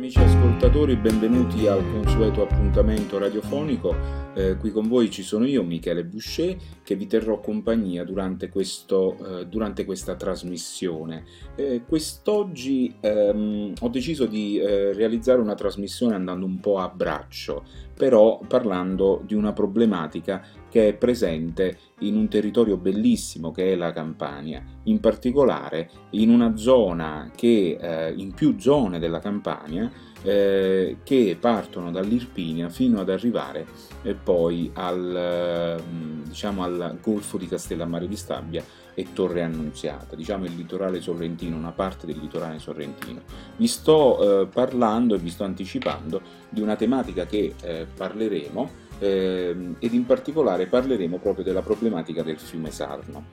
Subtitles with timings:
[0.00, 3.94] amici ascoltatori, benvenuti al consueto appuntamento radiofonico.
[4.32, 9.40] Eh, qui con voi ci sono io, Michele Boucher, che vi terrò compagnia durante, questo,
[9.40, 11.24] eh, durante questa trasmissione.
[11.54, 17.64] Eh, quest'oggi ehm, ho deciso di eh, realizzare una trasmissione andando un po' a braccio,
[18.00, 23.92] però parlando di una problematica che è presente in un territorio bellissimo che è la
[23.92, 29.90] Campania, in particolare in una zona che, eh, in più zone della Campania,
[30.22, 33.66] eh, che partono dall'Irpinia fino ad arrivare
[34.00, 40.44] eh, poi al, mm, diciamo, al Golfo di Castellammare di Stabia e Torre Annunziata, diciamo
[40.44, 43.22] il litorale sorrentino, una parte del litorale sorrentino.
[43.56, 49.74] Vi sto eh, parlando e vi sto anticipando di una tematica che eh, parleremo eh,
[49.78, 53.26] ed in particolare parleremo proprio della problematica del fiume Sarno.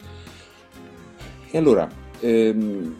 [1.49, 1.87] E allora,
[2.19, 2.95] ehm,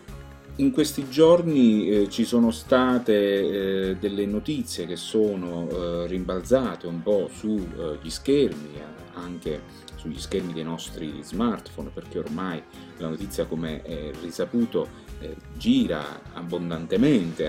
[0.59, 7.03] in questi giorni eh, ci sono state eh, delle notizie che sono eh, rimbalzate un
[7.03, 8.81] po' sugli eh, schermi,
[9.13, 9.61] anche
[9.97, 12.61] sugli schermi dei nostri smartphone, perché ormai
[12.97, 17.47] la notizia, come è risaputo, eh, gira abbondantemente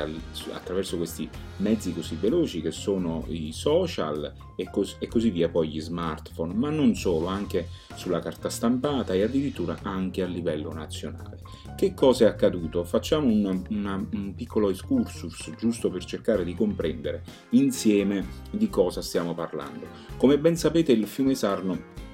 [0.53, 5.81] attraverso questi mezzi così veloci che sono i social e, e, così via, poi gli
[5.81, 11.41] smartphone, ma non solo, anche sulla carta stampata e addirittura anche a livello nazionale.
[11.77, 12.83] Che cosa è accaduto?
[12.85, 19.35] Facciamo un, una, un piccolo excursus giusto per cercare di comprendere insieme di cosa stiamo
[19.35, 19.87] parlando.
[20.17, 22.07] Come ben sapete il fiume Sarno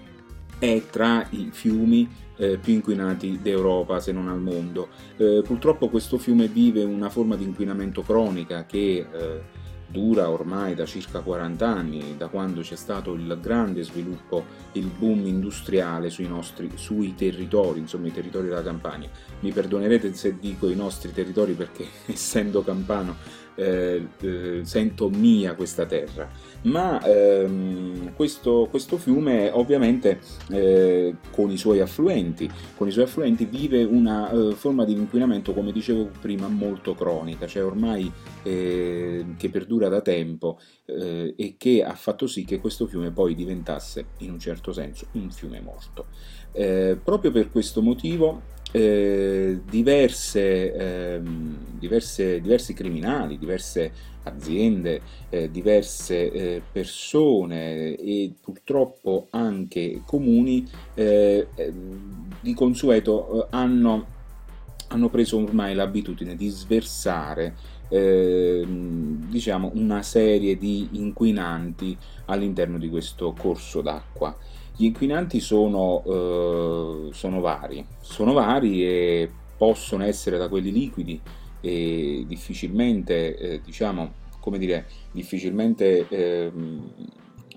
[0.58, 4.88] è tra i fiumi eh, più inquinati d'Europa, se non al mondo.
[5.16, 9.62] Eh, purtroppo questo fiume vive una forma di inquinamento cronica che eh,
[9.94, 15.24] dura ormai da circa 40 anni, da quando c'è stato il grande sviluppo, il boom
[15.26, 19.08] industriale sui nostri sui territori, insomma i territori della Campania.
[19.40, 25.86] Mi perdonerete se dico i nostri territori perché essendo campano eh, eh, sento mia questa
[25.86, 26.28] terra,
[26.62, 30.20] ma ehm, questo, questo, fiume ovviamente
[30.50, 35.52] eh, con i suoi affluenti, con i suoi affluenti vive una eh, forma di inquinamento,
[35.52, 38.10] come dicevo prima, molto cronica, cioè ormai
[38.42, 43.34] eh, che perdura da tempo eh, e che ha fatto sì che questo fiume poi
[43.34, 46.06] diventasse in un certo senso un fiume morto.
[47.02, 53.92] proprio per questo motivo eh, diverse, ehm, diverse, diversi criminali, diverse
[54.24, 61.46] aziende, eh, diverse eh, persone e purtroppo anche comuni eh,
[62.40, 64.06] di consueto eh, hanno,
[64.88, 67.54] hanno, preso ormai l'abitudine di sversare
[67.90, 74.36] ehm, diciamo una serie di inquinanti all'interno di questo corso d'acqua.
[74.76, 81.20] Gli inquinanti sono, eh, sono vari, sono vari e possono essere da quelli liquidi
[81.60, 86.52] e difficilmente, eh, diciamo, come dire, difficilmente eh,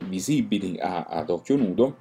[0.06, 1.98] visibili a, ad occhio nudo,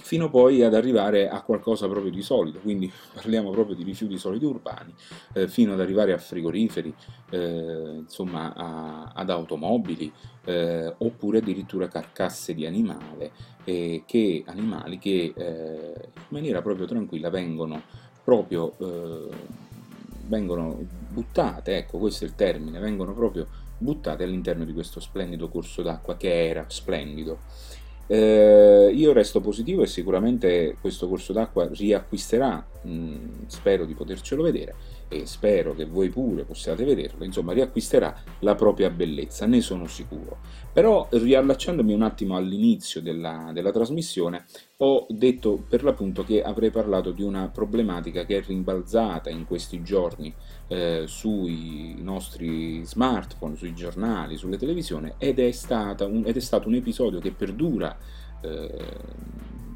[0.00, 4.44] fino poi ad arrivare a qualcosa proprio di solido, quindi parliamo proprio di rifiuti solidi
[4.44, 4.94] urbani,
[5.34, 6.94] eh, fino ad arrivare a frigoriferi,
[7.30, 10.10] eh, insomma a, ad automobili,
[10.44, 17.82] eh, oppure addirittura carcasse di animale, che, animali che eh, in maniera proprio tranquilla vengono
[18.24, 19.28] proprio eh,
[20.28, 20.78] vengono
[21.10, 23.46] buttate, ecco questo è il termine, vengono proprio
[23.78, 27.38] buttate all'interno di questo splendido corso d'acqua che era splendido.
[28.10, 34.74] Eh, io resto positivo e sicuramente questo corso d'acqua riacquisterà, mh, spero di potercelo vedere
[35.08, 40.38] e spero che voi pure possiate vederlo, insomma riacquisterà la propria bellezza, ne sono sicuro.
[40.72, 44.44] Però riallacciandomi un attimo all'inizio della, della trasmissione,
[44.76, 49.82] ho detto per l'appunto che avrei parlato di una problematica che è rimbalzata in questi
[49.82, 50.32] giorni
[50.68, 55.50] eh, sui nostri smartphone, sui giornali, sulle televisioni ed è,
[56.04, 57.96] un, ed è stato un episodio che perdura
[58.42, 58.70] eh,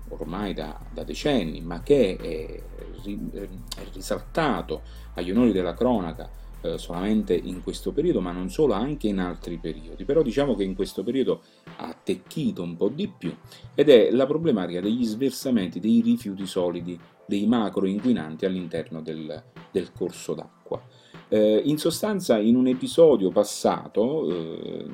[0.08, 2.62] ormai da, da, decenni, ma che è,
[3.02, 4.82] è risaltato
[5.14, 6.30] agli onori della cronaca
[6.62, 10.04] eh, solamente in questo periodo, ma non solo, anche in altri periodi.
[10.04, 11.42] Però diciamo che in questo periodo
[11.76, 13.34] ha attecchito un po' di più
[13.74, 19.92] ed è la problematica degli sversamenti dei rifiuti solidi, dei macro inquinanti all'interno del, del
[19.92, 20.80] corso d'acqua.
[21.28, 24.86] Eh, in sostanza, in un episodio passato eh,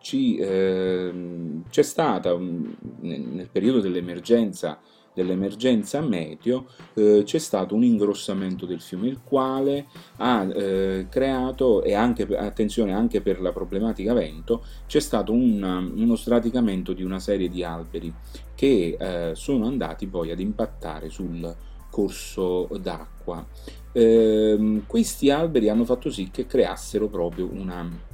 [0.00, 1.12] ci, eh,
[1.68, 4.80] c'è stata, un, nel periodo dell'emergenza
[5.14, 9.86] dell'emergenza meteo eh, c'è stato un ingrossamento del fiume, il quale
[10.16, 16.16] ha eh, creato, e anche, attenzione anche per la problematica vento, c'è stato una, uno
[16.16, 18.12] sradicamento di una serie di alberi
[18.54, 21.54] che eh, sono andati poi ad impattare sul
[21.90, 23.46] corso d'acqua.
[23.92, 28.10] Ehm, questi alberi hanno fatto sì che creassero proprio una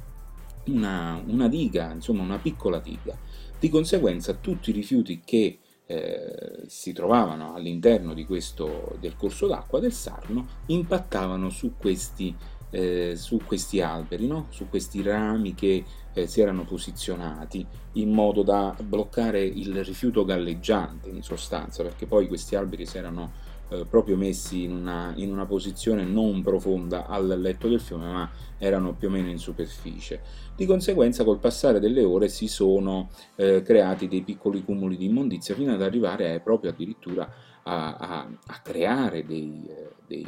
[0.65, 3.17] una, una diga, insomma una piccola diga.
[3.59, 5.59] Di conseguenza tutti i rifiuti che
[5.91, 12.35] eh, si trovavano all'interno questo, del corso d'acqua del Sarno impattavano su questi,
[12.69, 14.45] eh, su questi alberi, no?
[14.49, 15.83] su questi rami che
[16.13, 22.27] eh, si erano posizionati in modo da bloccare il rifiuto galleggiante in sostanza, perché poi
[22.27, 23.31] questi alberi si erano
[23.69, 28.29] eh, proprio messi in una, in una, posizione non profonda al letto del fiume, ma
[28.57, 30.21] erano più o meno in superficie.
[30.55, 35.55] Di conseguenza, col passare delle ore si sono eh, creati dei piccoli cumuli di immondizia
[35.55, 37.31] fino ad arrivare a, proprio addirittura
[37.63, 40.27] a, a, a creare dei, eh, dei,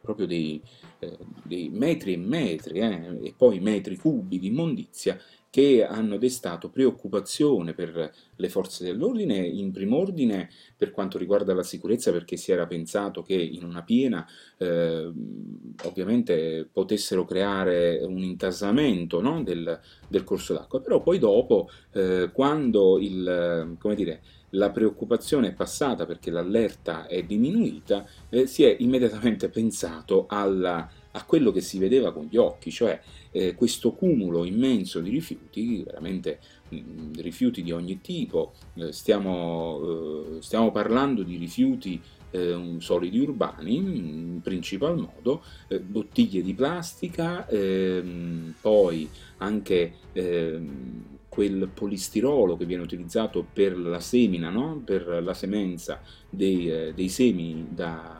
[0.00, 0.62] proprio dei,
[1.00, 5.18] eh, dei, metri e metri eh, e poi metri cubi di immondizia
[5.50, 11.64] che hanno destato preoccupazione per le forze dell'ordine, in primo ordine per quanto riguarda la
[11.64, 14.24] sicurezza, perché si era pensato che in una piena
[14.58, 15.10] eh,
[15.84, 22.98] ovviamente potessero creare un intasamento no, del, del, corso d'acqua, però poi dopo, eh, quando
[23.00, 30.26] il, dire, la preoccupazione è passata perché l'allerta è diminuita, eh, si è immediatamente pensato
[30.28, 33.00] alla a quello che si vedeva con gli occhi, cioè
[33.32, 40.36] eh, questo cumulo immenso di rifiuti, veramente mh, mm, rifiuti di ogni tipo, eh, stiamo,
[40.36, 47.46] eh, stiamo, parlando di rifiuti eh, solidi urbani, in principal modo, eh, bottiglie di plastica,
[47.48, 49.08] ehm, poi
[49.38, 54.82] anche ehm, quel polistirolo che viene utilizzato per la semina, no?
[54.84, 58.19] per la semenza dei, eh, dei semi da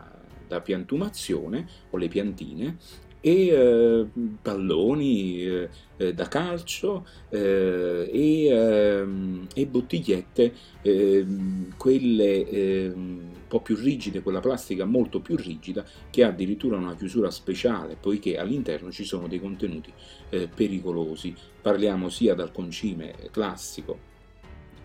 [0.50, 2.76] da piantumazione o le piantine
[3.20, 4.06] e eh,
[4.40, 10.52] palloni eh, eh da calcio eh, e, ehm, e, bottigliette,
[10.82, 16.76] ehm, quelle ehm, un po' più rigide, quella plastica molto più rigida che ha addirittura
[16.76, 19.92] una chiusura speciale poiché all'interno ci sono dei contenuti
[20.30, 21.34] eh, pericolosi.
[21.60, 24.09] Parliamo sia dal concime classico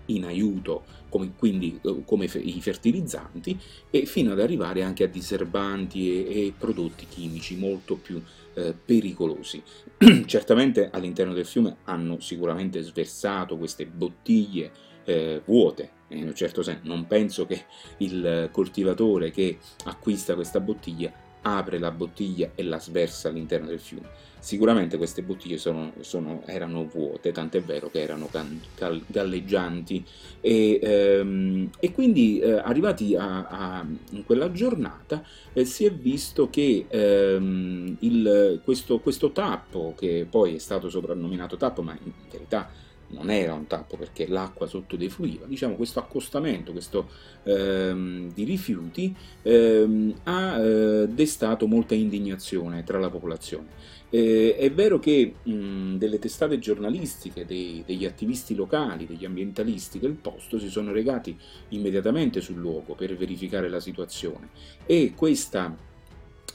[0.07, 3.57] in aiuto, come, quindi eh, come i fertilizzanti,
[3.89, 8.21] e fino ad arrivare anche a diserbanti e, e prodotti chimici molto più
[8.53, 9.61] eh, pericolosi.
[10.25, 14.71] Certamente all'interno del fiume hanno sicuramente sversato queste bottiglie
[15.05, 16.81] eh, vuote, in un certo senso.
[16.83, 17.65] Non penso che
[17.97, 21.11] il coltivatore che acquista questa bottiglia
[21.41, 24.09] apre la bottiglia e la sversa all'interno del fiume.
[24.45, 30.05] Sicuramente queste bottiglie sono, sono, erano vuote, tant'è vero che erano gal, galleggianti
[30.39, 36.51] e, ehm, e quindi eh, arrivati a, a, in quella giornata eh, si è visto
[36.51, 42.69] che ehm, il, questo, questo tappo, che poi è stato soprannominato tappo, ma in verità
[43.07, 47.09] non era un tappo perché l'acqua sotto defluiva, diciamo questo accostamento questo,
[47.43, 53.93] ehm, di rifiuti ehm, ha eh, destato molta indignazione tra la popolazione.
[54.15, 60.13] Eh, è vero che mh, delle testate giornalistiche, dei, degli attivisti locali, degli ambientalisti del
[60.13, 61.37] posto si sono regati
[61.69, 64.51] immediatamente sul luogo per verificare la situazione
[64.85, 65.75] e questa,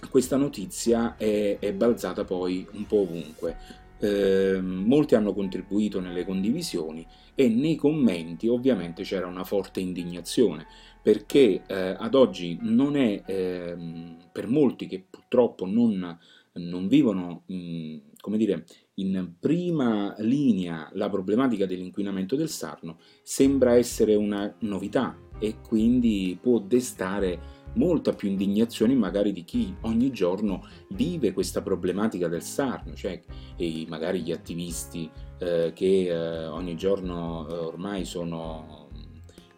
[0.09, 3.59] questa notizia è, è balzata poi un po' ovunque.
[3.99, 10.67] Eh, molti hanno contribuito nelle condivisioni e nei commenti ovviamente c'era una forte indignazione
[11.03, 13.77] perché eh, ad oggi non è eh,
[14.33, 16.19] per molti che purtroppo non,
[16.69, 24.15] non vivono in, come dire, in prima linea la problematica dell'inquinamento del Sarno sembra essere
[24.15, 31.33] una novità e quindi può destare molta più indignazione magari di chi ogni giorno vive
[31.33, 33.21] questa problematica del Sarno, cioè
[33.87, 38.89] magari gli attivisti eh, che eh, ogni giorno eh, ormai sono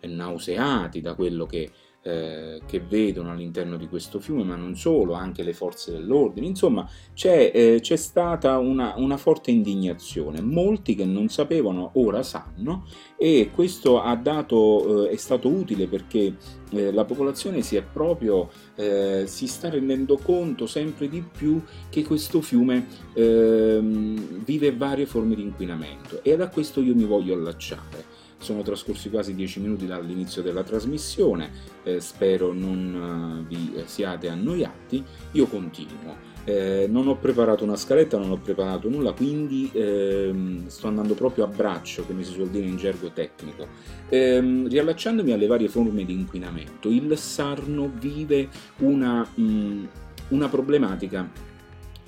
[0.00, 1.70] eh, nauseati da quello che
[2.02, 6.46] eh, che vedono all'interno di questo fiume, ma non solo, anche le forze dell'ordine.
[6.46, 10.40] Insomma, c'è, eh, c'è stata una, una, forte indignazione.
[10.40, 16.34] Molti che non sapevano ora sanno e questo dato, eh, è stato utile perché
[16.70, 22.02] eh, la popolazione si è proprio eh, si sta rendendo conto sempre di più che
[22.02, 28.11] questo fiume ehm, vive varie forme di inquinamento e da questo io mi voglio allacciare.
[28.42, 31.48] Sono trascorsi quasi dieci minuti dall'inizio della trasmissione,
[31.84, 36.30] eh, spero non uh, vi siate annoiati, io continuo.
[36.44, 41.44] Eh, non ho preparato una scaletta, non ho preparato nulla, quindi ehm, sto andando proprio
[41.44, 43.68] a braccio, come si suol dire in gergo tecnico.
[44.08, 49.84] Ehm, riallacciandomi alle varie forme di inquinamento, il Sarno vive una, mh, mm,
[50.30, 51.30] una problematica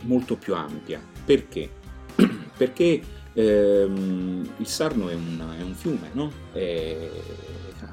[0.00, 1.00] molto più ampia.
[1.24, 1.70] Perché?
[2.56, 3.00] Perché
[3.34, 6.30] ehm, il Sarno è un, è un fiume, no?
[6.52, 7.10] E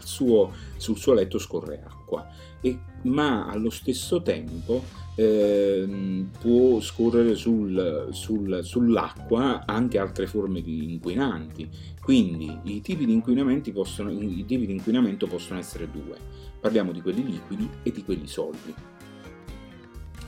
[0.04, 2.28] suo, sul suo letto scorre acqua,
[2.60, 4.84] e, ma allo stesso tempo
[5.16, 11.70] ehm, può scorrere sul, sul, sull'acqua anche altre forme di inquinanti.
[12.02, 16.18] Quindi i tipi di, possono, i tipi di inquinamento possono essere due.
[16.60, 18.91] Parliamo di quelli liquidi e di quelli solidi.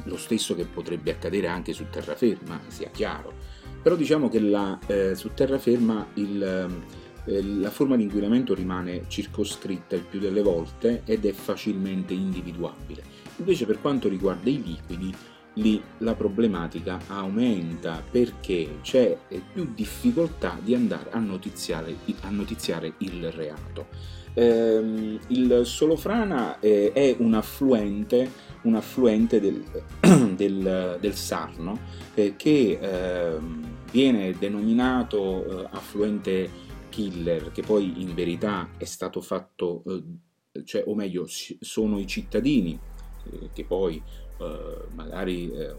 [0.03, 3.33] Lo stesso che potrebbe accadere anche su terraferma, sia chiaro.
[3.81, 6.69] Però diciamo che la, eh, su terraferma il,
[7.25, 13.03] eh, la forma di inquinamento rimane circoscritta il più delle volte ed è facilmente individuabile.
[13.37, 15.13] Invece per quanto riguarda i liquidi,
[15.55, 19.17] lì la problematica aumenta perché c'è
[19.51, 23.87] più difficoltà di andare a notiziare, a notiziare il reato.
[24.33, 28.31] Eh, il Solofrana eh, è un affluente,
[28.63, 29.63] un affluente del,
[30.35, 31.79] del, del, Sarno
[32.13, 36.49] eh, che ehm, viene denominato eh, affluente
[36.89, 39.83] killer, che poi in verità è stato fatto,
[40.51, 42.79] eh, cioè, o meglio, sono i cittadini
[43.31, 44.01] eh, che poi
[44.43, 45.73] eh, magari eh,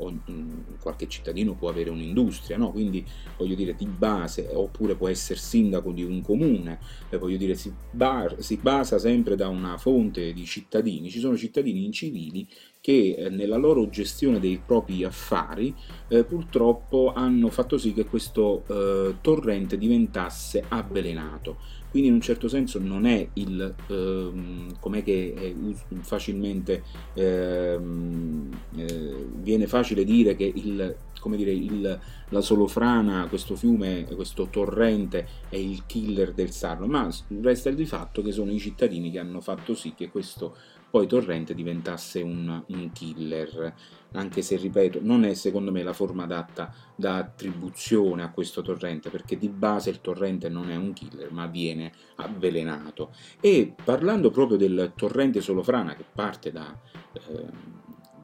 [0.80, 2.70] qualche cittadino può avere un'industria, no?
[2.70, 3.04] quindi
[3.36, 6.78] voglio dire di base, oppure può essere sindaco di un comune,
[7.10, 11.36] eh, voglio dire si, bar, si, basa sempre da una fonte di cittadini, ci sono
[11.36, 12.46] cittadini incivili
[12.84, 15.74] che eh, nella loro gestione dei propri affari
[16.08, 21.56] eh, purtroppo hanno fatto sì che questo eh, torrente diventasse avvelenato.
[21.88, 25.54] Quindi in un certo senso non è il, ehm, com'è che è
[26.02, 26.82] facilmente
[27.14, 30.96] ehm, eh, viene facile dire che il,
[31.36, 37.08] dire, il, la Solofrana, questo fiume, questo torrente è il killer del Sarno, ma
[37.40, 40.56] resta di fatto che sono i cittadini che hanno fatto sì che questo
[40.94, 43.74] poi Torrente diventasse un, un, killer,
[44.12, 49.10] anche se ripeto, non è secondo me la forma adatta da attribuzione a questo torrente,
[49.10, 53.12] perché di base il torrente non è un killer, ma viene avvelenato.
[53.40, 56.78] E parlando proprio del torrente Solofrana, che parte da,
[57.12, 57.46] eh,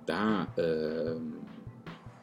[0.05, 1.17] da eh,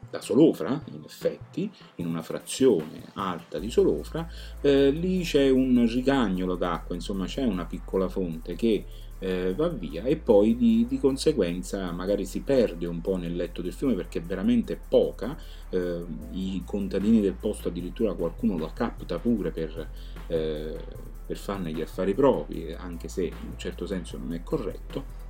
[0.09, 4.25] da Solofra, in effetti, in una frazione alta di Solofra,
[4.61, 8.85] eh, lì c'è un rigagnolo d'acqua, insomma c'è una piccola fonte che
[9.19, 13.61] eh, va via e poi di, di, conseguenza magari si perde un po' nel letto
[13.61, 15.37] del fiume perché è veramente poca,
[15.69, 19.89] eh, i contadini del posto addirittura qualcuno lo capta pure per,
[20.27, 20.77] eh,
[21.25, 25.25] per farne gli affari propri, anche se in un certo senso non è corretto,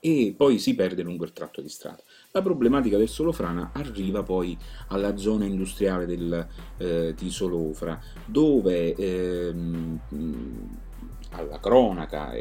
[0.00, 2.02] e poi si perde lungo il tratto di strada.
[2.32, 4.56] La problematica del Solofrana arriva poi
[4.88, 10.00] alla zona industriale del, eh, di Solofra, dove ehm,
[11.30, 12.32] alla cronaca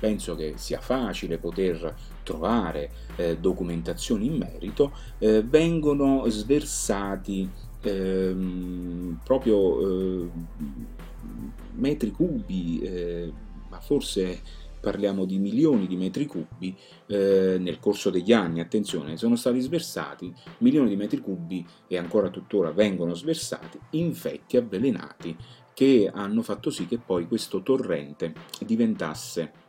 [0.00, 7.48] penso che sia facile poter trovare eh, documentazioni in merito, eh, vengono sversati
[7.82, 10.30] ehm, proprio eh,
[11.74, 13.32] metri cubi, eh,
[13.68, 14.40] ma forse
[14.80, 16.74] parliamo di milioni di metri cubi
[17.06, 22.30] eh, nel corso degli anni, attenzione, sono stati sversati milioni di metri cubi e ancora
[22.30, 25.36] tuttora vengono sversati infetti avvelenati
[25.74, 28.32] che hanno fatto sì che poi questo torrente
[28.64, 29.59] diventasse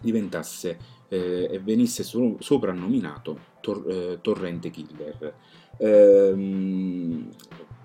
[0.00, 0.78] diventasse
[1.08, 5.34] eh, e venisse so- soprannominato tor- eh, Torrente Killer.
[5.78, 7.28] Ehm,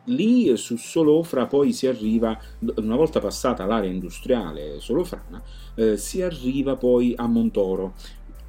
[0.06, 2.38] lì su Solofra poi si arriva,
[2.76, 5.42] una volta passata l'area industriale solofrana,
[5.76, 7.94] eh, si arriva poi a Montoro,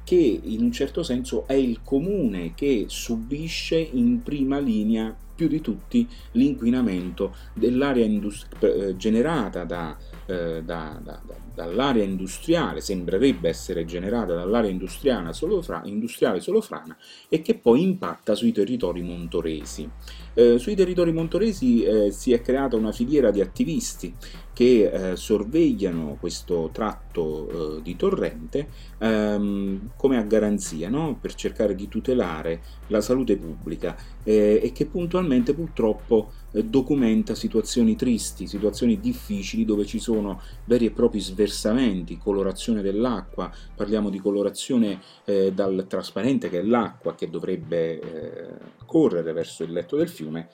[0.03, 5.61] che in un certo senso è il comune che subisce in prima linea più di
[5.61, 11.21] tutti l'inquinamento dell'area industri- eh, generata da, eh, da, da,
[11.53, 16.97] dall'area industriale, sembrerebbe essere generata dall'area industriale, solofra, industriale solofrana
[17.29, 19.89] e che poi impatta sui territori montoresi.
[20.33, 24.13] Eh, sui territori montoresi eh, si è creata una filiera di attivisti
[24.55, 28.69] che eh, sorvegliano questo tratto eh, di torrente
[28.99, 31.17] ehm, come a garanzia no?
[31.19, 37.97] per cercare di tutelare la salute pubblica eh, e che puntualmente purtroppo eh, documenta situazioni
[37.97, 45.01] tristi, situazioni difficili dove ci sono veri e propri sversamenti, colorazione dell'acqua, parliamo di colorazione
[45.25, 50.47] dal trasparente che è l'acqua che dovrebbe correre verso il letto del fiume,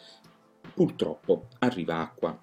[0.73, 2.37] purtroppo arriva acqua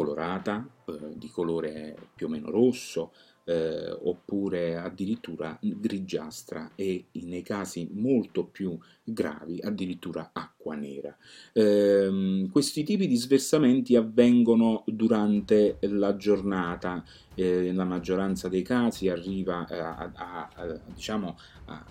[0.00, 3.12] colorata, eh, di colore più o meno rosso,
[3.44, 11.16] eh, oppure addirittura grigiastra e nei casi molto più gravi addirittura acqua nera.
[11.52, 17.04] Eh, questi tipi di sversamenti avvengono durante la giornata,
[17.34, 21.38] eh, nella maggioranza dei casi arriva eh, a, a, a, diciamo,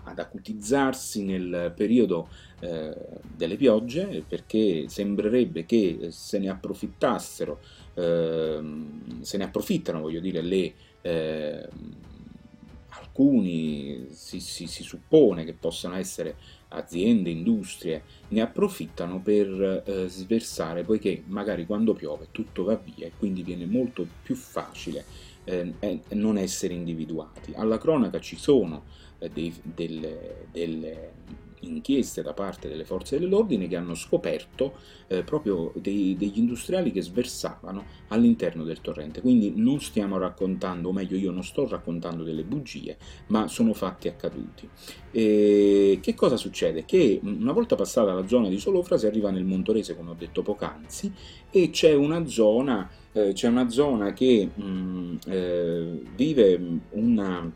[0.03, 2.27] ad acutizzarsi nel periodo
[2.60, 2.94] eh,
[3.36, 7.60] delle piogge perché sembrerebbe che se ne approfittassero,
[7.94, 11.68] ehm, se ne approfittano voglio dire le eh,
[12.89, 16.36] alcuni si, si, si, suppone che possano essere
[16.70, 23.12] aziende, industrie ne approfittano per eh, sversare, poiché magari quando piove tutto va via e
[23.18, 25.03] quindi viene molto più facile
[25.44, 25.74] eh,
[26.10, 27.53] non essere individuati.
[27.56, 28.84] Alla cronaca ci sono
[29.20, 31.12] eh, dei, delle, delle
[31.62, 34.74] inchieste da parte delle forze dell'ordine che hanno scoperto
[35.08, 39.22] eh, proprio dei, degli industriali che sversavano all'interno del torrente.
[39.22, 42.98] Quindi non stiamo raccontando, o meglio io non sto raccontando delle bugie,
[43.28, 44.70] ma sono fatti accaduti.
[45.12, 46.86] E che cosa succede?
[46.86, 50.42] Che una volta passata la zona di Solofra si arriva nel Montorese, come ho detto
[50.42, 51.12] poc'anzi,
[51.50, 57.51] e c'è una zona, eh, c'è una zona che mh, mm, eh, vive una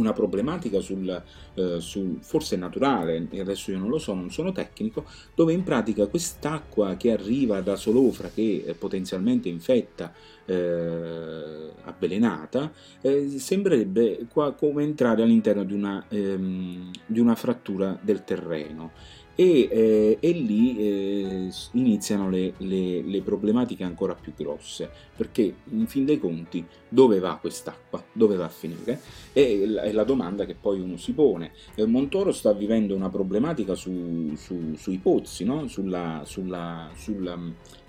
[0.00, 1.22] una problematica sul,
[1.54, 5.04] eh, sul, forse naturale, adesso io non lo so, non sono tecnico,
[5.34, 10.12] dove in pratica quest'acqua che arriva da Solofra, che eh, potenzialmente infetta,
[10.46, 18.24] eh, avvelenata, eh, sembrerebbe qua come entrare all'interno di una, ehm, di una frattura del
[18.24, 25.54] terreno e, eh, e lì eh, iniziano le, le, le, problematiche ancora più grosse, perché
[25.70, 28.04] in fin dei conti dove va quest'acqua?
[28.12, 29.00] Dove va a finire?
[29.32, 31.52] È la, è la domanda che poi uno si pone.
[31.74, 35.66] Eh, Montoro sta vivendo una problematica su, su, sui pozzi, no?
[35.68, 37.38] sulla, sulla, sulla,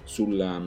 [0.03, 0.61] sulla,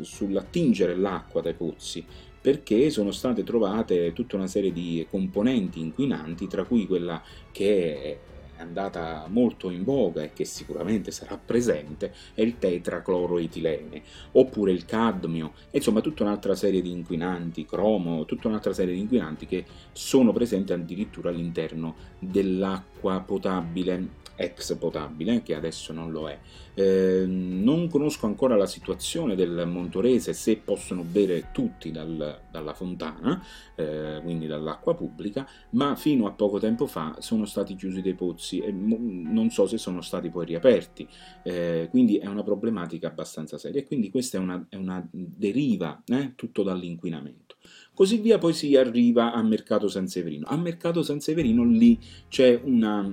[0.00, 2.04] sull'attingere l'acqua dai pozzi
[2.42, 7.22] perché sono state trovate tutta una serie di componenti inquinanti, tra cui quella
[7.52, 8.18] che è
[8.62, 14.02] andata molto in voga e che sicuramente sarà presente è il tetracloroetilene,
[14.32, 19.46] oppure il cadmio, insomma tutta un'altra serie di inquinanti, cromo, tutta un'altra serie di inquinanti
[19.46, 26.38] che sono presenti addirittura all'interno dell'acqua potabile ex potabile, che adesso non lo è.
[26.74, 33.44] Eh, non conosco ancora la situazione del Montorese, se possono bere tutti dal, dalla fontana,
[33.74, 38.51] eh, quindi dall'acqua pubblica, ma fino a poco tempo fa sono stati chiusi dei pozzi
[38.60, 41.06] e non so se sono stati poi riaperti,
[41.42, 46.02] eh, quindi è una problematica abbastanza seria e quindi questa è una, è una deriva
[46.06, 47.56] eh, tutto dall'inquinamento.
[47.94, 50.46] Così via poi si arriva a Mercato San Severino.
[50.48, 53.06] A Mercato San Severino lì c'è una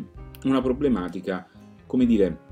[0.44, 1.48] una problematica,
[1.86, 2.48] come dire,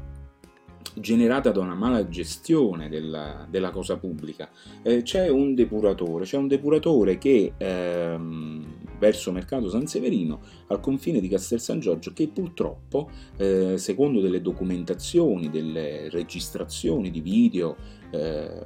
[0.95, 4.49] generata da una mala gestione della, della cosa pubblica.
[4.81, 11.19] Eh, c'è un depuratore, c'è un depuratore che ehm, verso Mercato San Severino, al confine
[11.19, 17.75] di Castel San Giorgio, che purtroppo, eh, secondo delle documentazioni, delle registrazioni di video
[18.11, 18.63] eh,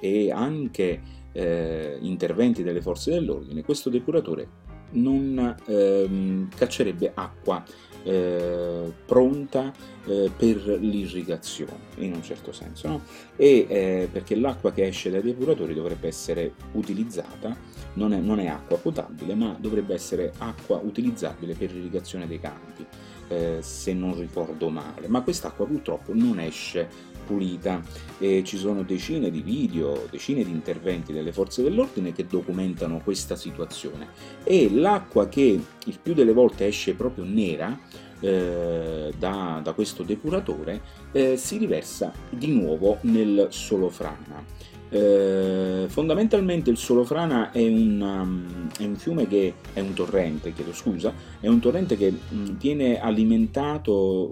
[0.00, 1.00] e anche
[1.32, 7.64] eh, interventi delle forze dell'ordine, questo depuratore non ehm, caccerebbe acqua
[8.04, 9.72] eh, pronta
[10.06, 13.00] eh, per l'irrigazione in un certo senso no?
[13.36, 17.56] e eh, perché l'acqua che esce dai depuratori dovrebbe essere utilizzata
[17.94, 22.86] non è, non è, acqua potabile ma dovrebbe essere acqua utilizzabile per l'irrigazione dei campi
[23.28, 27.82] eh, se non ricordo male ma quest'acqua purtroppo non esce pulita
[28.18, 33.36] e ci sono decine di video, decine di interventi delle forze dell'ordine che documentano questa
[33.36, 34.08] situazione
[34.44, 37.78] e l'acqua che il più delle volte esce proprio nera
[38.20, 40.80] eh, da, da, questo depuratore
[41.12, 44.72] eh, si riversa di nuovo nel Solofrana.
[44.88, 50.72] Eh, fondamentalmente il Solofrana è un, um, è un, fiume che è un torrente, chiedo
[50.72, 54.30] scusa, è un torrente che mh, mm, viene alimentato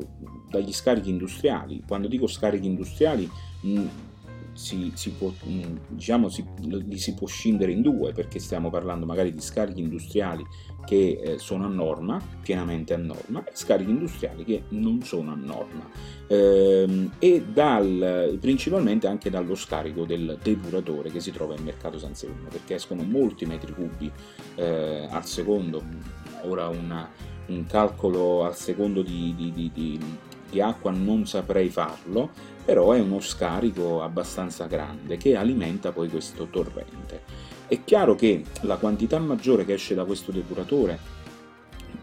[0.52, 1.82] dagli scarichi industriali.
[1.86, 3.28] Quando dico scarichi industriali
[3.66, 3.86] mm,
[4.52, 9.06] si, si, può, mm, diciamo, si, li si può scindere in due perché stiamo parlando
[9.06, 10.44] magari di scarichi industriali
[10.84, 15.36] che eh, sono a norma, pienamente a norma, e scarichi industriali che non sono a
[15.36, 15.88] norma
[16.26, 22.14] ehm, e dal, principalmente anche dallo scarico del depuratore che si trova in mercato San
[22.14, 24.10] Severino perché escono molti metri cubi
[24.56, 25.82] eh, al secondo,
[26.42, 27.08] ora una,
[27.46, 30.00] un calcolo al secondo di, di, di, di
[30.52, 32.28] di acqua non saprei farlo,
[32.62, 37.22] però è uno scarico abbastanza grande che alimenta poi questo torrente.
[37.66, 40.98] È chiaro che la quantità maggiore che esce da questo depuratore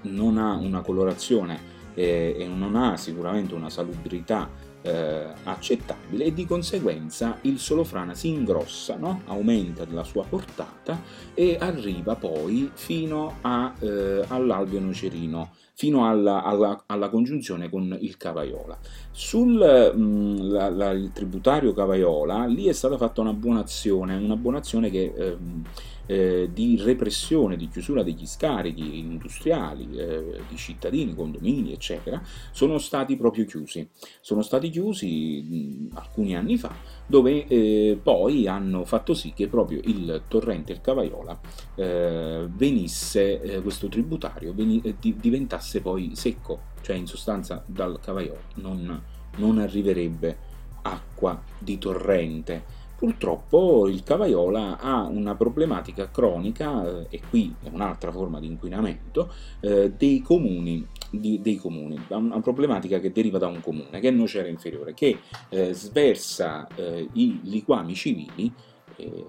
[0.01, 4.49] non ha una colorazione eh, e non ha sicuramente una salubrità
[4.81, 9.21] eh, accettabile e di conseguenza il solofrana si ingrossa, no?
[9.25, 11.01] aumenta la sua portata
[11.35, 18.17] e arriva poi fino a, eh, all'alveo nocerino, fino alla, alla, alla, congiunzione con il
[18.17, 18.77] Cavaiola.
[19.11, 24.17] Sul mh, mm, la, la, il tributario Cavaiola lì è stata fatta una buona azione,
[24.17, 25.13] una buona azione che...
[25.15, 25.63] Ehm,
[26.09, 33.15] eh, di repressione, di chiusura degli scarichi industriali eh, di cittadini, condomini, eccetera, sono stati
[33.15, 33.87] proprio chiusi.
[34.19, 36.73] Sono stati chiusi mh, alcuni anni fa,
[37.09, 41.39] dove eh, poi hanno fatto sì che proprio il torrente il Cavaiola
[41.73, 48.39] eh, venisse, eh, questo tributario veni, di, diventasse poi secco, cioè in sostanza dal Cavaiola
[48.55, 49.01] non,
[49.37, 50.37] non arriverebbe
[50.83, 52.77] acqua di torrente.
[52.95, 59.33] Purtroppo il Cavaiola ha una problematica cronica, eh, e qui è un'altra forma di inquinamento,
[59.61, 64.11] eh, dei comuni di, dei comuni, una problematica che deriva da un comune, che è
[64.11, 65.19] Nocera Inferiore, che
[65.49, 68.51] eh, sversa eh, i liquami civili,
[68.95, 69.25] eh,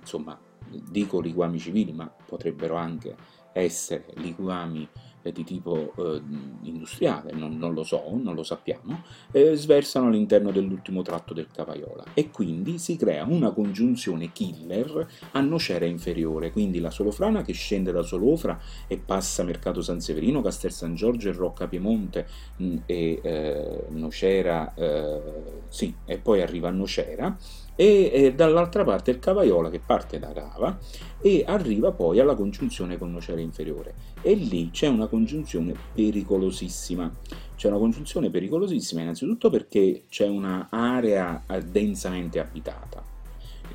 [0.00, 3.14] insomma dico liquami civili, ma potrebbero anche
[3.52, 4.86] essere liquami
[5.32, 6.22] di tipo eh,
[6.62, 12.04] industriale, non, non, lo so, non lo sappiamo, eh, sversano all'interno dell'ultimo tratto del Cavaiola.
[12.14, 17.92] E quindi si crea una congiunzione killer a nocera inferiore, quindi la solofrana che scende
[17.92, 22.76] da Solofra e passa Mercato San Severino, Castel San Giorgio e Rocca Piemonte mh, mm,
[22.86, 25.20] e eh, Nocera, eh,
[25.68, 27.36] sì, e poi arriva a Nocera
[27.76, 30.78] e eh, dall'altra parte il Cavaiola che parte da Cava
[31.20, 33.94] e arriva poi alla congiunzione con nocera inferiore.
[34.22, 37.10] E lì c'è una congiunzione pericolosissima
[37.56, 43.02] c'è una congiunzione pericolosissima innanzitutto perché c'è un'area densamente abitata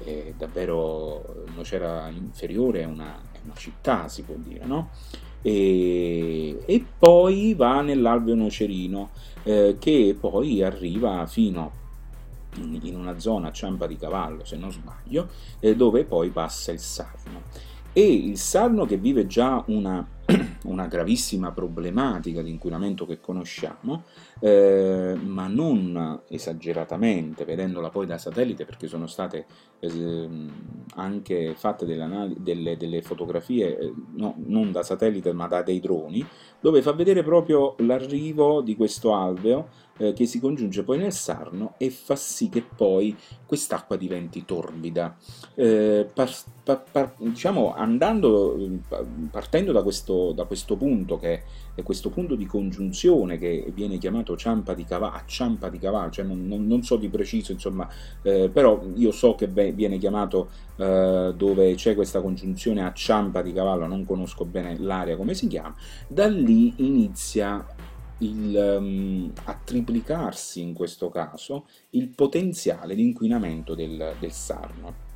[0.04, 4.89] è davvero nocera inferiore è una, è una città si può dire no?
[5.43, 9.10] E, e, poi va nell'alveo nocerino
[9.41, 11.80] eh, che poi arriva fino
[12.58, 16.80] in una zona a Ciampa di Cavallo, se non sbaglio, eh, dove poi passa il
[16.80, 17.41] Sarno.
[17.91, 20.06] E il Sarno che vive già una
[20.65, 24.04] una gravissima problematica di inquinamento che conosciamo,
[24.41, 29.45] eh, ma non esageratamente, vedendola poi da satellite, perché sono state
[29.80, 30.30] eh,
[30.95, 36.25] anche fatte delle, delle, delle fotografie, eh, no, non da satellite ma da dei droni,
[36.60, 39.69] dove fa vedere proprio l'arrivo di questo alveo
[40.01, 45.15] eh, che si congiunge poi nel Sarno e fa sì che poi quest'acqua diventi torbida.
[45.54, 46.32] Eh, par,
[46.63, 48.58] par, par, diciamo, andando,
[49.30, 51.43] partendo da questo, da questo punto, che
[51.75, 56.12] è questo punto di congiunzione che viene chiamato ciampa di cavallo, a ciampa di cavallo,
[56.12, 57.88] cioè non, non, non, so di preciso, insomma,
[58.22, 63.54] eh, però io so che viene chiamato eh, dove c'è questa congiunzione a ciampa di
[63.54, 65.76] cavallo, non conosco bene l'area come si chiama,
[66.08, 67.65] da lì inizia
[68.22, 75.10] il, um, a triplicarsi in questo caso il potenziale di inquinamento del, del Sarno.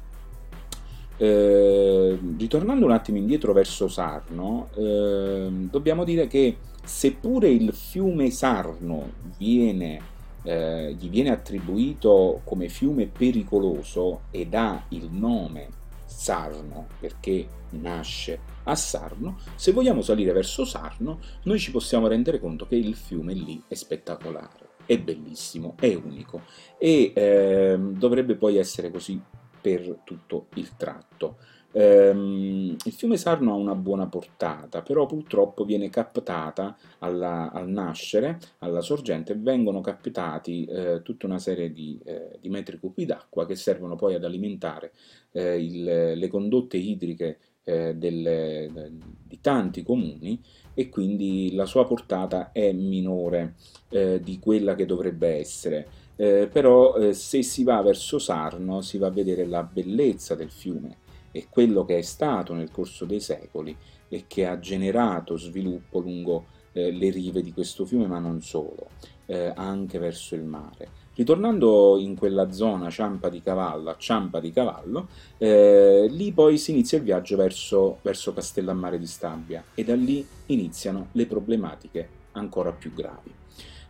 [1.17, 9.13] Eh, ritornando un attimo indietro verso Sarno, eh, dobbiamo dire che seppure il fiume Sarno
[9.38, 10.00] viene,
[10.43, 15.67] eh, gli viene attribuito come fiume pericoloso ed ha il nome
[16.06, 22.65] Sarno perché nasce a Sarno, se vogliamo salire verso Sarno noi ci possiamo rendere conto
[22.67, 26.43] che il fiume lì è spettacolare, è bellissimo, è unico
[26.78, 29.21] e ehm, dovrebbe poi essere così
[29.62, 31.38] per tutto il tratto.
[31.77, 38.39] Um, il fiume Sarno ha una buona portata, però purtroppo viene captata alla, al nascere,
[38.59, 43.57] alla sorgente, vengono captati eh, tutta una serie di, eh, di, metri cubi d'acqua che
[43.57, 44.93] servono poi ad alimentare
[45.33, 48.93] eh, il, le condotte idriche eh, del,
[49.27, 50.41] di tanti comuni
[50.73, 53.55] e quindi la sua portata è minore
[53.89, 55.88] eh, di quella che dovrebbe essere.
[56.15, 60.49] Eh, però eh, se si va verso Sarno si va a vedere la bellezza del
[60.49, 61.03] fiume
[61.36, 63.76] e quello che è stato nel corso dei secoli
[64.08, 68.88] e che ha generato sviluppo lungo eh, le rive di questo fiume, ma non solo,
[69.26, 71.04] eh, anche verso il mare.
[71.13, 76.71] Ritornando in quella zona Ciampa di Cavallo, a Ciampa di Cavallo, eh, lì poi si
[76.71, 82.71] inizia il viaggio verso, verso Castellammare di Stabia e da lì iniziano le problematiche ancora
[82.71, 83.34] più gravi.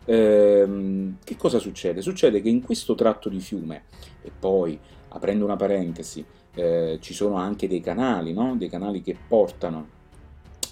[0.06, 2.02] Ehm, che cosa succede?
[2.02, 3.84] Succede che in questo tratto di fiume,
[4.22, 4.76] e poi
[5.10, 6.24] aprendo una parentesi,
[6.56, 8.56] eh, ci sono anche dei canali, no?
[8.56, 9.94] dei canali che portano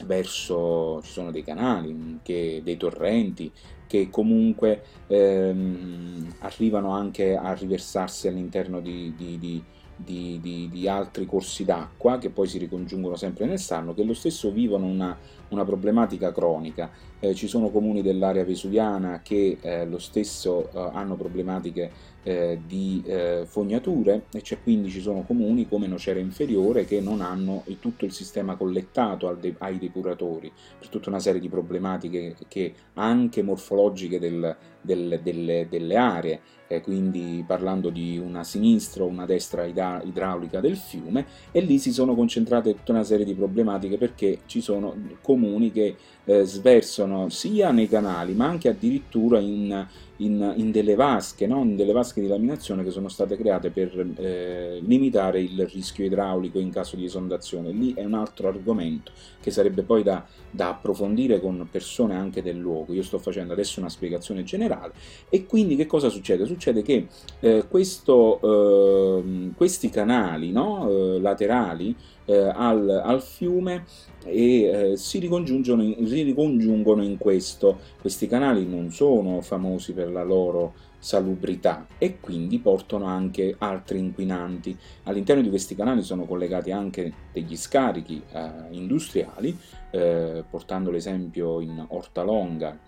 [0.05, 3.53] verso, ci sono dei canali, che, dei torrenti
[3.87, 9.63] che comunque ehm, arrivano anche a riversarsi all'interno di, di, di
[9.97, 14.13] di, di, di, altri corsi d'acqua che poi si ricongiungono sempre nel Sarno, che lo
[14.13, 15.17] stesso vivono una,
[15.49, 16.91] una problematica cronica.
[17.21, 23.03] Eh, ci sono comuni dell'area vesuviana che eh, lo stesso eh, hanno problematiche eh, di
[23.05, 28.05] eh, fognature e cioè quindi ci sono comuni come Nocera Inferiore che non hanno tutto
[28.07, 34.19] il sistema collettato de ai depuratori per tutta una serie di problematiche che anche morfologiche
[34.19, 40.61] del, del, delle, delle, aree, eh, quindi parlando di una sinistra o una destra idraulica
[40.61, 44.95] del fiume e lì si sono concentrate tutta una serie di problematiche perché ci sono
[45.21, 45.34] comuni
[45.73, 49.87] che eh, sversano sia nei canali ma anche addirittura in,
[50.19, 51.63] in, in delle vasche, no?
[51.63, 56.59] in delle vasche di laminazione che sono state create per eh, limitare il rischio idraulico
[56.59, 57.71] in caso di esondazione.
[57.73, 59.11] Lì è un altro argomento
[59.41, 62.93] che sarebbe poi da, da approfondire con persone anche del luogo.
[62.93, 64.93] Io sto facendo adesso una spiegazione generale
[65.29, 66.47] e quindi che cosa succede?
[66.47, 67.07] Succede che
[67.41, 68.41] eh, questo,
[69.21, 70.89] eh, questi canali no?
[70.89, 71.95] Eh, laterali
[72.27, 73.85] eh, al, al, fiume
[74.25, 77.81] eh, si, ricongiungono in, si ricongiungono in questo.
[78.01, 84.77] Questi canali non sono famosi per la loro salubrità e quindi portano anche altri inquinanti.
[85.05, 89.57] All'interno di questi canali sono collegati anche degli scarichi eh, industriali,
[89.91, 92.79] eh, portando l'esempio in Ortalonga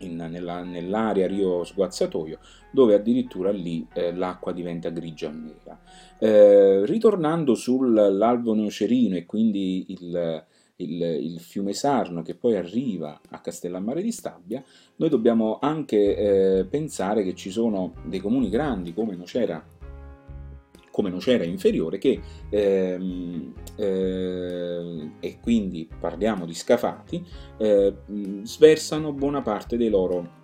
[0.00, 2.38] in, nella, nell'area Rio Sguazzatoio,
[2.70, 5.78] dove addirittura lì eh, l'acqua diventa grigia nera.
[6.18, 10.44] Eh, ritornando sull'Alvo Neocerino e quindi il,
[10.82, 14.62] il, il, fiume Sarno che poi arriva a Castellammare di Stabia,
[14.96, 19.64] noi dobbiamo anche eh, pensare che ci sono dei comuni grandi come Nocera
[20.90, 27.24] come Nocera inferiore che ehm, eh, e quindi parliamo di scafati
[27.58, 27.94] eh,
[28.42, 30.39] sversano buona parte dei loro,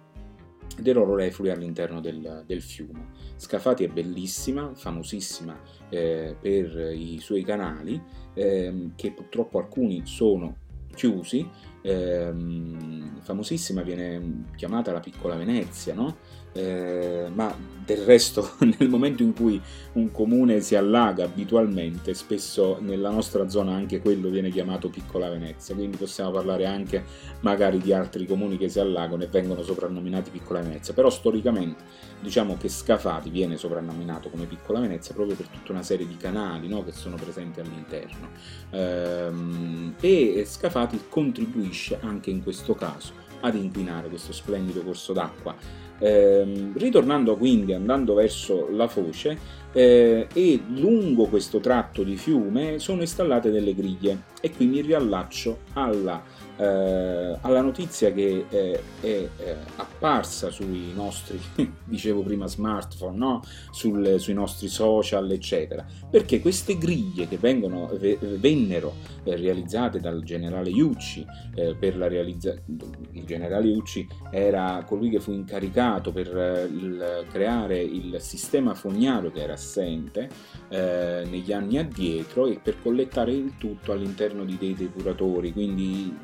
[0.78, 3.08] dei loro reflui all'interno del, del, fiume.
[3.36, 8.00] Scafati è bellissima, famosissima eh, per i suoi canali
[8.34, 11.48] ehm, che purtroppo alcuni sono chiusi
[11.82, 16.16] ehm, famosissima viene chiamata la piccola Venezia, no?
[16.56, 17.54] Eh, ma
[17.86, 19.60] del resto nel momento in cui
[19.92, 25.74] un comune si allaga abitualmente, spesso nella nostra zona anche quello viene chiamato piccola Venezia,
[25.74, 27.04] quindi possiamo parlare anche
[27.40, 31.84] magari di altri comuni che si allagano e vengono soprannominati piccola Venezia, però storicamente
[32.20, 36.66] diciamo che Scafati viene soprannominato come piccola Venezia proprio per tutta una serie di canali
[36.66, 38.30] no, che sono presenti all'interno.
[38.70, 46.70] Ehm, e Scafati contribuisce anche in questo caso ad inquinare questo splendido corso d'acqua eh,
[46.74, 49.38] ritornando quindi, andando verso la foce,
[49.72, 55.58] eh, e lungo questo tratto di fiume sono installate delle griglie e qui mi riallaccio
[55.74, 56.22] alla
[56.56, 61.38] eh, alla notizia che eh, è eh, apparsa sui nostri,
[61.84, 63.42] dicevo prima, smartphone, no?
[63.70, 67.90] Sul, sui nostri social, eccetera, perché queste griglie che vengono,
[68.38, 72.64] vennero eh, realizzate dal generale Iucci eh, per la realizzazione,
[73.12, 79.40] il generale Iucci era colui che fu incaricato per il, creare il sistema fognario che
[79.40, 80.28] era assente
[80.68, 86.14] negli anni addietro e per collettare il tutto all'interno di dei depuratori, quindi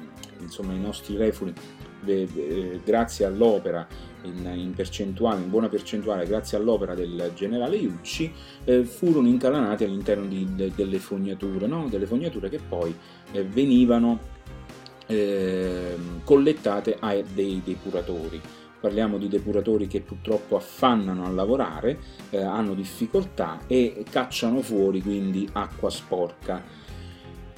[0.42, 1.54] insomma i nostri reflui
[2.84, 3.86] grazie all'opera
[4.22, 8.32] in, in, percentuale, in buona percentuale, grazie all'opera del generale Iucci,
[8.64, 11.88] eh, furono incalanati all'interno di, de, delle fognature, no?
[11.88, 12.94] delle fognature che poi
[13.32, 14.18] eh, venivano
[15.06, 18.40] eh, collettate a dei depuratori.
[18.80, 21.98] Parliamo di depuratori che purtroppo affannano a lavorare,
[22.30, 26.62] eh, hanno difficoltà e cacciano fuori quindi acqua sporca.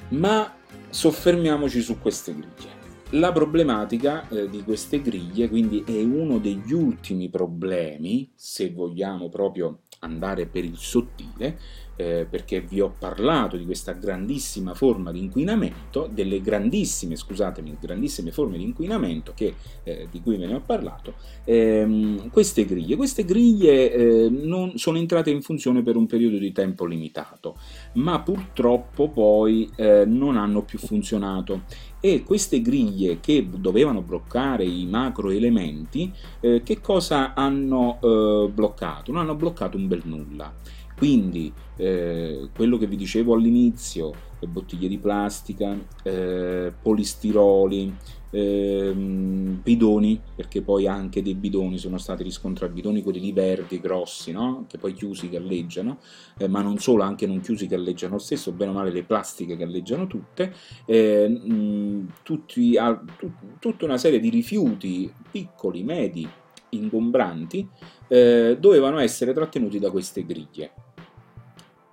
[0.09, 0.53] Ma
[0.87, 2.74] soffermiamoci su queste griglie.
[3.11, 9.81] La problematica eh, di queste griglie quindi è uno degli ultimi problemi, se vogliamo proprio
[9.99, 11.57] andare per il sottile,
[11.95, 18.31] eh, perché vi ho parlato di questa grandissima forma di inquinamento, delle grandissime, scusatemi, grandissime
[18.31, 21.13] forme di inquinamento che, eh, di cui ve ne ho parlato,
[21.45, 22.95] ehm, queste griglie.
[22.95, 27.57] Queste griglie eh, non sono entrate in funzione per un periodo di tempo limitato,
[27.93, 31.63] ma purtroppo poi eh, non hanno più funzionato
[32.05, 39.11] e queste griglie che dovevano bloccare i macro elementi, eh, che cosa hanno eh, bloccato?
[39.11, 40.53] Non hanno bloccato un bel nulla.
[40.95, 44.13] Quindi eh, quello che vi dicevo all'inizio,
[44.47, 47.91] bottiglie di plastica, eh, polistiroli,
[48.35, 54.65] eh, bidoni, perché poi anche dei bidoni sono stati riscontrati, bidoni quelli verdi, grossi, no?
[54.67, 55.99] che poi chiusi galleggiano,
[56.37, 59.55] eh, ma non solo, anche non chiusi galleggiano lo stesso, bene o male le plastiche
[59.55, 60.53] galleggiano tutte,
[60.85, 66.27] eh, mh, tutti, a, tut, tutta una serie di rifiuti piccoli, medi,
[66.69, 67.65] ingombranti,
[68.09, 70.71] eh, dovevano essere trattenuti da queste griglie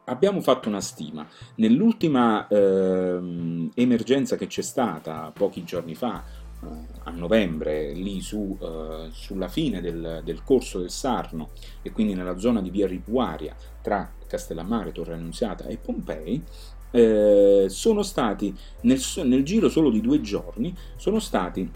[0.05, 1.27] abbiamo fatto una stima.
[1.57, 6.23] Nell'ultima eh, emergenza che c'è stata pochi giorni fa,
[6.63, 6.67] eh,
[7.05, 11.51] a novembre, lì su, eh, sulla fine del, del, corso del Sarno
[11.83, 16.43] e quindi nella zona di via Ripuaria tra Castellammare, Torre Annunziata e Pompei,
[16.93, 21.69] eh, sono stati nel, nel giro solo di due giorni sono stati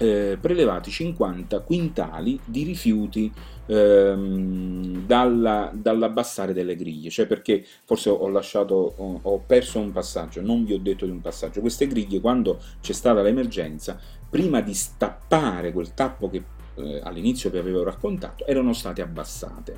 [0.00, 3.30] eh, prelevati 50 quintali di rifiuti
[3.66, 10.40] ehm, dalla, dall'abbassare delle griglie, cioè perché forse ho lasciato, ho, ho perso un passaggio,
[10.40, 14.72] non vi ho detto di un passaggio, queste griglie quando c'è stata l'emergenza, prima di
[14.72, 16.42] stappare quel tappo che
[16.76, 19.76] eh, all'inizio vi avevo raccontato, erano state abbassate,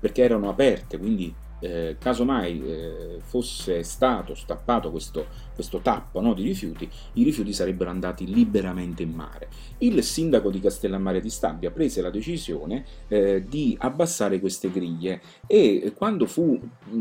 [0.00, 6.42] perché erano aperte, quindi eh, casomai eh, fosse stato stappato questo, questo tappo no, di
[6.42, 9.48] rifiuti, i rifiuti sarebbero andati liberamente in mare.
[9.78, 15.92] Il sindaco di Castellammare di Stabia prese la decisione eh, di abbassare queste griglie e
[15.96, 16.58] quando fu,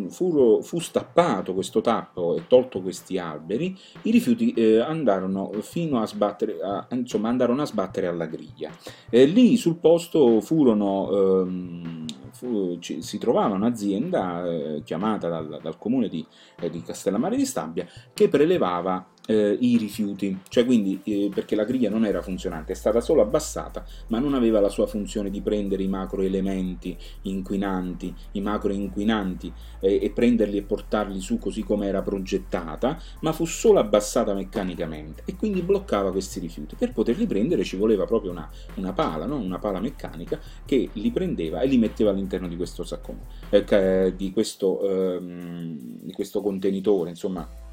[0.09, 6.05] fu, fu, stappato questo tappo e tolto questi alberi, i rifiuti eh, andarono fino a
[6.05, 8.71] sbattere, a, insomma, andarono a sbattere alla griglia.
[9.09, 12.05] Eh, lì sul posto furono ehm,
[12.39, 16.25] fu, ci, si trovava un'azienda eh, chiamata dal, dal comune di,
[16.61, 21.63] eh, di, Castellammare di Stabia che prelevava eh, i rifiuti, cioè quindi eh, perché la
[21.63, 25.41] griglia non era funzionante, è stata solo abbassata, ma non aveva la sua funzione di
[25.41, 32.01] prendere i macroelementi inquinanti, i macroinquinanti eh, e prenderli e portarli su così come era
[32.01, 36.75] progettata, ma fu solo abbassata meccanicamente e quindi bloccava questi rifiuti.
[36.75, 39.37] Per poterli prendere ci voleva proprio una, una pala, no?
[39.37, 43.19] una pala meccanica che li prendeva e li metteva all'interno di questo saccone,
[43.51, 47.67] eh, di, questo, ehm, di questo contenitore, insomma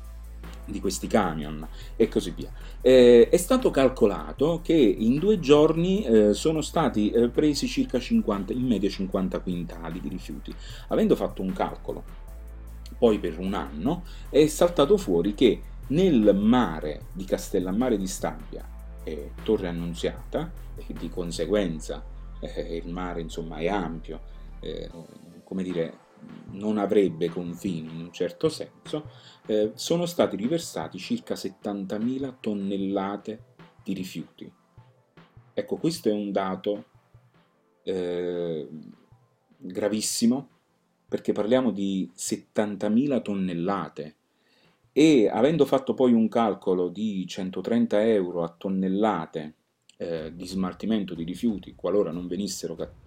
[0.66, 2.50] di questi camion e così via.
[2.80, 8.52] Eh, è stato calcolato che in due giorni eh, sono stati eh, presi circa 50,
[8.52, 10.54] in media 50 quintali di rifiuti.
[10.88, 12.04] Avendo fatto un calcolo,
[12.98, 18.66] poi per un anno, è saltato fuori che nel mare di Castellammare di Stabia
[19.04, 22.04] e Torre Annunziata, e di conseguenza
[22.40, 24.20] eh, il mare insomma è ampio,
[24.60, 24.90] eh,
[25.42, 26.04] come dire,
[26.52, 29.10] non avrebbe confini in un certo senso,
[29.46, 33.44] eh, sono stati riversati circa 70.000 tonnellate
[33.82, 34.52] di rifiuti.
[35.54, 36.84] Ecco, questo è un dato
[37.82, 38.68] eh,
[39.56, 40.48] gravissimo
[41.08, 44.16] perché parliamo di 70.000 tonnellate
[44.92, 49.54] e avendo fatto poi un calcolo di 130 euro a tonnellate
[49.98, 52.28] eh, di smaltimento di rifiuti qualora non,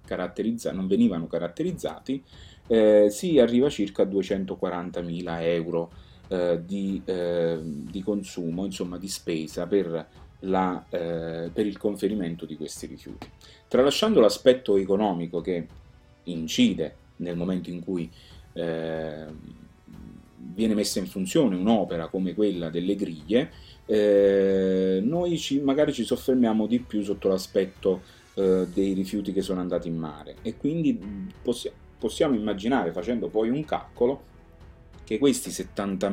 [0.06, 2.24] caratterizza- non venivano caratterizzati,
[2.70, 5.92] eh, si arriva circa a 240.000 euro
[6.28, 10.08] eh, di, eh, di, consumo, insomma di spesa per,
[10.42, 13.28] la, eh, per il conferimento di questi rifiuti.
[13.68, 15.66] Tralasciando l'aspetto economico che
[16.26, 18.10] incide nel momento in cui
[18.54, 19.26] eh,
[20.36, 23.52] viene messa in funzione un'opera come quella delle griglie,
[23.88, 28.02] eh, noi ci, magari ci soffermiamo di più sotto l'aspetto
[28.36, 30.98] eh, dei rifiuti che sono andati in mare e quindi
[31.42, 34.28] possi- possiamo immaginare facendo poi un calcolo
[35.04, 35.18] che
[35.52, 36.08] 70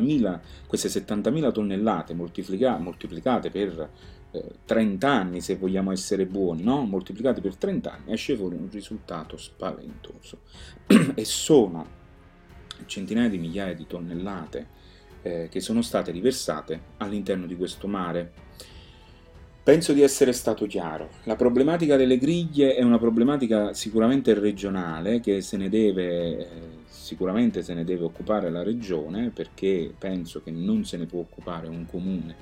[0.66, 3.90] queste 70.000 tonnellate moltiplica- moltiplicate per
[4.33, 6.83] eh, 30 anni, se vogliamo essere buoni, no?
[6.85, 10.40] moltiplicate per 30 anni, esce fuori un risultato spaventoso.
[11.14, 12.05] e sono
[12.87, 14.66] centinaia di migliaia di tonnellate
[15.22, 18.44] eh, che sono state riversate all'interno di questo mare.
[19.66, 21.09] Penso di essere stato chiaro.
[21.24, 26.46] La problematica delle griglie è una problematica sicuramente regionale che se ne deve, eh,
[26.87, 31.66] sicuramente se ne deve occupare la regione perché penso che non se ne può occupare
[31.66, 32.37] un comune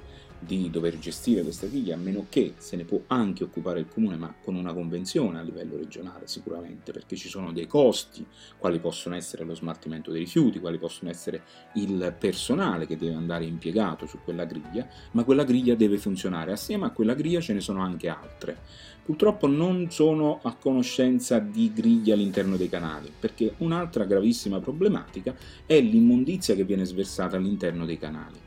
[0.45, 4.17] di dover gestire questa griglia, a meno che se ne può anche occupare il comune,
[4.17, 8.25] ma con una convenzione a livello regionale sicuramente, perché ci sono dei costi,
[8.59, 11.43] quali possono essere lo smaltimento dei rifiuti, quali possono essere
[11.75, 16.53] il personale che deve andare impiegato su quella griglia, ma quella griglia deve funzionare.
[16.53, 18.59] Assieme a quella griglia ce ne sono anche altre.
[19.05, 25.35] Purtroppo non sono a conoscenza di griglie all'interno dei canali, perché un'altra gravissima problematica
[25.67, 28.44] è l'immondizia che viene sversata all'interno dei canali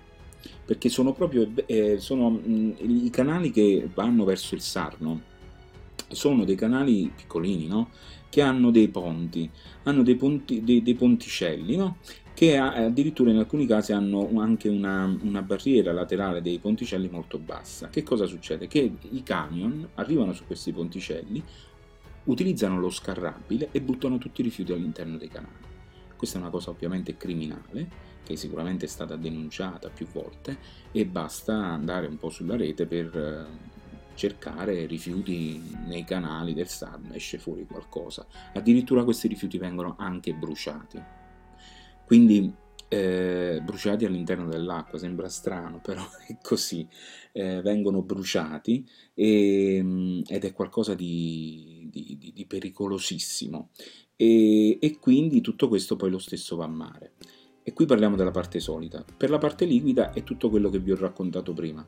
[0.68, 5.22] perché sono proprio eh, sono, mh, i canali che vanno verso il Sarno
[6.10, 7.90] sono dei canali piccolini no?
[8.30, 9.50] che hanno dei ponti
[9.84, 12.00] hanno dei, ponti, dei, dei ponticelli no?
[12.34, 17.90] che addirittura in alcuni casi hanno anche una, una, barriera laterale dei ponticelli molto bassa.
[17.90, 18.68] Che cosa succede?
[18.68, 21.44] Che i camion arrivano su questi ponticelli,
[22.26, 25.77] utilizzano lo scarrabile e buttano tutti i rifiuti all'interno dei canali.
[26.18, 27.88] Questa è una cosa ovviamente criminale,
[28.24, 30.58] che sicuramente è stata denunciata più volte
[30.92, 33.76] e basta andare un po' sulla rete per eh,
[34.16, 38.26] cercare rifiuti nei canali del SAD, esce fuori qualcosa.
[38.54, 41.02] Addirittura questi rifiuti vengono anche bruciati.
[42.06, 42.54] Quindi
[42.90, 46.88] eh, bruciati all'interno dell'acqua, sembra strano, però è così,
[47.32, 53.70] eh, vengono bruciati e, mm, ed è qualcosa di, di, di, di pericolosissimo
[54.18, 57.14] e, e, quindi tutto questo poi lo stesso va a mare.
[57.64, 59.06] E qui parliamo della parte solida.
[59.16, 61.86] Per la parte liquida è tutto quello che vi ho raccontato prima.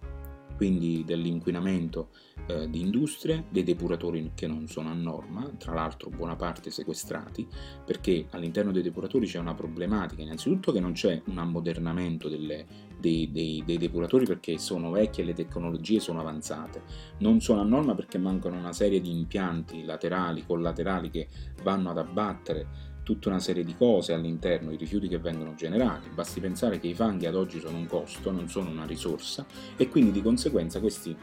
[0.60, 2.10] Quindi dell'inquinamento
[2.48, 7.48] eh, di industrie, dei depuratori che non sono a norma, tra l'altro buona parte sequestrati,
[7.86, 12.66] perché all'interno dei depuratori c'è una problematica, innanzitutto che non c'è un ammodernamento delle,
[13.00, 16.82] dei, dei, dei, depuratori perché sono vecchie e le tecnologie sono avanzate,
[17.20, 21.30] non sono a norma perché mancano una serie di impianti laterali, collaterali che
[21.64, 26.10] vanno ad abbattere tutta una serie di cose all'interno, i rifiuti che vengono generati.
[26.14, 29.90] Basti pensare che i fanghi ad oggi sono un costo, non sono una risorsa e
[29.90, 31.16] quindi di conseguenza questi,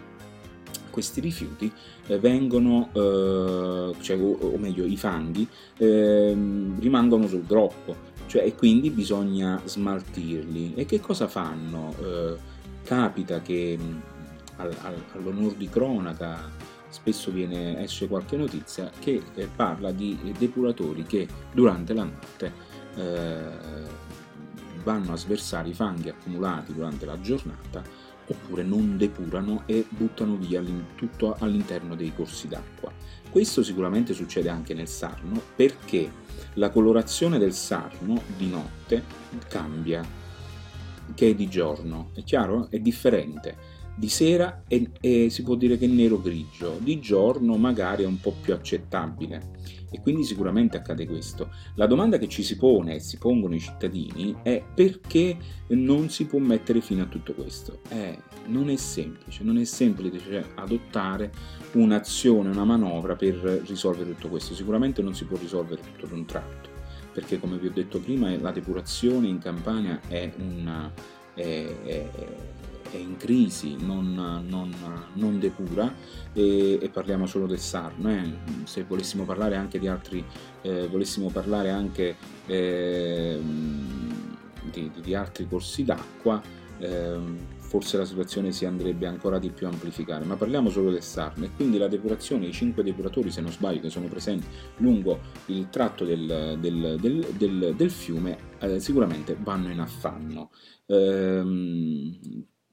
[0.90, 1.70] questi rifiuti
[2.08, 6.36] eh, vengono, eh, cioè, o, o, meglio i fanghi, eh,
[6.80, 7.94] rimangono sul groppo,
[8.26, 10.74] cioè, e quindi bisogna smaltirli.
[10.74, 11.94] E che cosa fanno?
[12.00, 12.36] Eh,
[12.82, 13.78] capita che
[14.56, 14.74] al,
[15.12, 16.50] all'onor di cronaca
[16.88, 22.52] spesso viene, esce qualche notizia che eh, parla di depuratori che durante la notte
[22.94, 24.04] eh,
[24.82, 27.82] vanno a sversare i fanghi accumulati durante la giornata
[28.28, 30.62] oppure non depurano e buttano via
[30.96, 32.92] tutto all'interno dei corsi d'acqua.
[33.30, 36.10] Questo sicuramente succede anche nel Sarno perché
[36.54, 39.04] la colorazione del Sarno di notte
[39.48, 40.24] cambia
[41.14, 42.68] che è di giorno, è chiaro?
[42.68, 48.02] È differente di sera è, è, si può dire che è nero-grigio, di giorno magari
[48.02, 49.54] è un po' più accettabile
[49.90, 51.50] e quindi sicuramente accade questo.
[51.74, 55.36] La domanda che ci si pone e si pongono i cittadini è perché
[55.68, 57.80] non si può mettere fine a tutto questo?
[57.88, 61.32] Eh, non è semplice, non è semplice adottare
[61.72, 63.34] un'azione, una manovra per
[63.66, 66.74] risolvere tutto questo, sicuramente non si può risolvere tutto d'un tratto
[67.16, 70.92] perché come vi ho detto prima la depurazione in Campania è una...
[71.32, 72.08] È, è,
[72.90, 74.14] è in crisi, non,
[74.46, 74.74] non,
[75.14, 75.92] non depura
[76.32, 78.10] e, e, parliamo solo del Sarno.
[78.10, 78.32] Eh.
[78.64, 80.24] Se volessimo parlare anche di altri,
[80.62, 82.16] eh, volessimo parlare anche
[82.46, 83.38] eh,
[84.70, 86.40] di, di, altri corsi d'acqua,
[86.78, 91.02] ehm, forse la situazione si andrebbe ancora di più a amplificare, ma parliamo solo del
[91.02, 94.46] Sarno e quindi la depurazione, i cinque depuratori se non sbaglio che sono presenti
[94.78, 100.50] lungo il tratto del, del, del, del fiume eh, sicuramente vanno in affanno.
[100.86, 102.18] Ehm,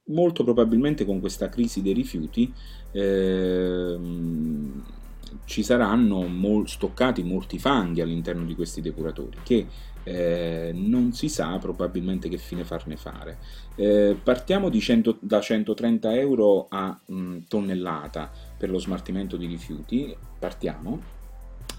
[0.06, 2.52] molto probabilmente con questa crisi dei rifiuti
[2.92, 4.84] ehm,
[5.46, 9.66] ci saranno mol- stoccati molti fanghi all'interno di questi depuratori che
[10.04, 13.38] eh, non si sa probabilmente che fine farne fare.
[13.76, 20.16] Eh, partiamo 100, da 130 euro a mh, mm, tonnellata per lo smaltimento di rifiuti,
[20.38, 21.22] partiamo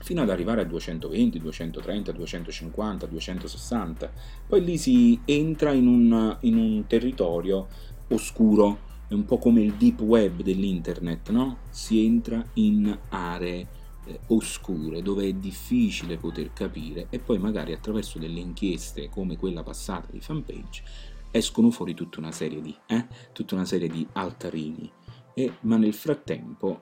[0.00, 4.12] fino ad arrivare a 220, 230, 250, 260.
[4.46, 7.68] Poi lì si entra in un, in un territorio
[8.08, 8.78] oscuro,
[9.08, 11.58] è un po' come il deep web dell'internet, no?
[11.70, 13.68] Si entra in aree
[14.06, 19.62] eh, oscure dove è difficile poter capire e poi magari attraverso delle inchieste come quella
[19.62, 20.82] passata di fanpage
[21.30, 23.06] escono fuori tutta una serie di, eh?
[23.32, 24.88] tutta una serie di altarini,
[25.34, 26.80] e, ma nel frattempo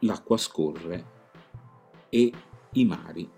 [0.00, 1.14] l'acqua scorre
[2.08, 2.32] e
[2.72, 3.30] i mari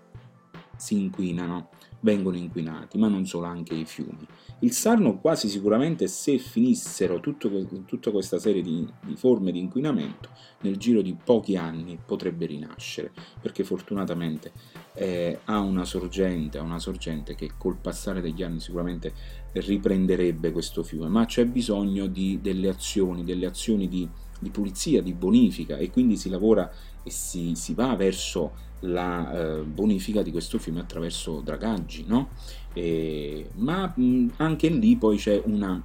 [0.75, 1.69] si inquinano
[2.01, 4.25] vengono inquinati, ma non solo, anche i fiumi.
[4.59, 7.49] Il Sarno quasi sicuramente se finissero tutto,
[7.85, 10.29] tutta questa serie di, di, forme di inquinamento,
[10.61, 14.51] nel giro di pochi anni potrebbe rinascere, perché fortunatamente
[14.95, 19.13] eh, ha una sorgente, una sorgente che col passare degli anni sicuramente
[19.53, 24.07] riprenderebbe questo fiume, ma c'è bisogno di delle azioni, delle azioni di,
[24.39, 26.69] di pulizia, di bonifica e quindi si lavora
[27.03, 32.29] e si, si va verso la eh, bonifica di questo fiume attraverso dragaggi, no?
[32.73, 35.81] E, ma mh, anche lì poi c'è una,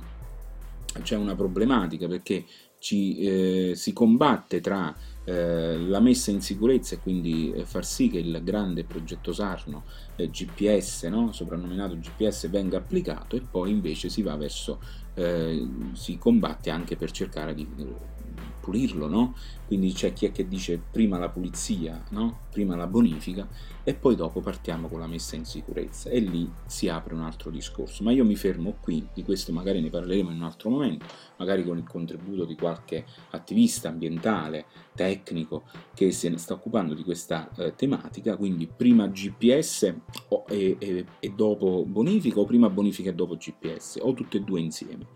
[1.02, 2.44] c'è una problematica perché
[2.78, 4.94] ci, eh, si combatte tra
[5.24, 9.84] eh, la messa in sicurezza e quindi eh, far sì che il grande progetto Sarno
[10.16, 11.32] eh, GPS, no?
[11.32, 14.80] soprannominato GPS, venga applicato e poi invece si va verso,
[15.92, 17.64] si combatte anche per cercare di
[18.64, 19.34] pulirlo, no?
[19.66, 22.40] Quindi c'è chi è che dice prima la pulizia, no?
[22.50, 23.46] Prima la bonifica
[23.84, 27.50] e poi dopo partiamo con la messa in sicurezza e lì si apre un altro
[27.50, 28.02] discorso.
[28.02, 31.04] Ma io mi fermo qui, di questo magari ne parleremo in un altro momento,
[31.36, 37.04] magari con il contributo di qualche attivista ambientale, tecnico che se ne sta occupando di
[37.04, 39.94] questa eh, tematica, quindi prima GPS
[40.28, 44.40] o, e, e, e dopo bonifica o prima bonifica e dopo GPS o tutte e
[44.40, 45.06] due insieme.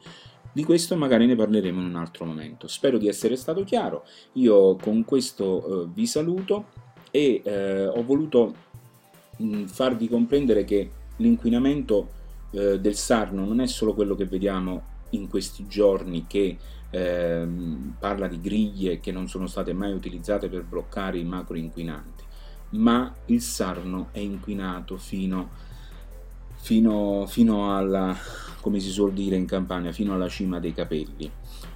[0.59, 2.67] Di questo magari ne parleremo in un altro momento.
[2.67, 4.05] Spero di essere stato chiaro.
[4.33, 6.71] Io con questo eh, vi saluto
[7.13, 8.55] e eh, ho voluto
[9.37, 12.09] mh, mm, farvi comprendere che l'inquinamento
[12.51, 16.59] eh, del Sarno non è solo quello che vediamo in questi giorni che
[16.91, 22.25] ehm, parla di griglie che non sono state mai utilizzate per bloccare i macro inquinanti,
[22.71, 25.51] ma il Sarno è inquinato fino
[26.59, 28.15] fino, fino alla,
[28.61, 31.31] come si suol dire in Campania, fino alla cima dei capelli,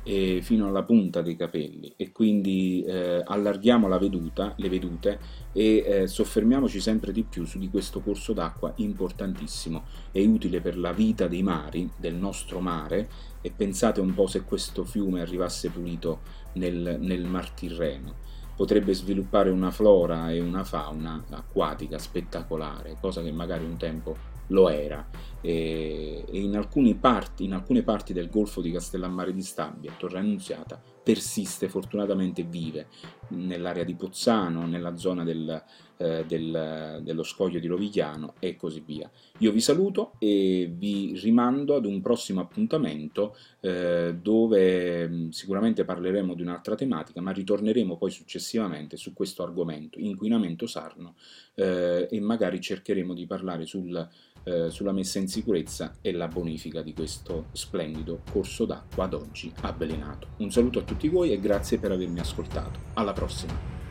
[0.05, 1.93] fino alla punta dei capelli.
[1.97, 5.19] E quindi eh, allarghiamo la veduta, le vedute
[5.53, 10.77] e eh, soffermiamoci sempre di più su di questo corso d'acqua importantissimo e utile per
[10.77, 13.09] la vita dei mari, del nostro mare.
[13.41, 16.21] E pensate un po' se questo fiume arrivasse pulito
[16.55, 18.15] nel, nel Mar Tirreno.
[18.55, 24.69] Potrebbe sviluppare una flora e una fauna acquatica spettacolare, cosa che magari un tempo lo
[24.69, 25.09] era
[25.41, 26.53] e, in,
[27.01, 32.87] parti, in, alcune parti del golfo di Castellammare di Stabia, Torre Annunziata, persiste, fortunatamente vive
[33.29, 35.63] nell'area di Pozzano, nella zona del,
[35.97, 39.11] eh, del, dello scoglio di Rovigliano e così via.
[39.39, 46.35] Io vi saluto e vi rimando ad un prossimo appuntamento eh, dove mm, sicuramente parleremo
[46.35, 51.17] di un'altra tematica, ma ritorneremo poi successivamente su questo argomento, inquinamento sarno,
[51.55, 54.09] eh, e magari cercheremo di parlare sul
[54.45, 59.53] eh, sulla messa in sicurezza e la bonifica di questo splendido corso d'acqua ad oggi
[59.63, 60.29] avvelenato.
[60.39, 62.79] Un saluto a tutti voi e grazie per avermi ascoltato.
[62.95, 63.82] Alla prossima!